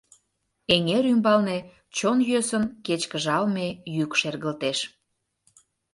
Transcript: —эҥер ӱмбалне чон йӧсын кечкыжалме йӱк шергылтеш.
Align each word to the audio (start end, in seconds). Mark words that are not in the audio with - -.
—эҥер 0.75 1.03
ӱмбалне 1.13 1.57
чон 1.97 2.17
йӧсын 2.29 2.63
кечкыжалме 2.85 3.67
йӱк 3.95 4.11
шергылтеш. 4.19 4.79